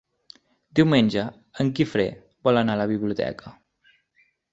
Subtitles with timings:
[0.77, 1.25] Diumenge
[1.63, 2.05] en Guifré
[2.49, 3.53] vol anar a la biblioteca.